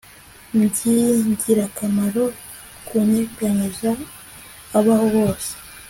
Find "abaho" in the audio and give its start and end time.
4.79-5.05